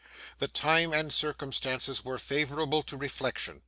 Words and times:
The 0.39 0.47
time 0.47 0.93
and 0.93 1.13
circumstances 1.13 2.03
were 2.03 2.17
favourable 2.17 2.81
to 2.81 2.97
reflection. 2.97 3.59